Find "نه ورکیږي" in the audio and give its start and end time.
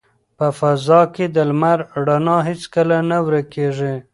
3.09-3.95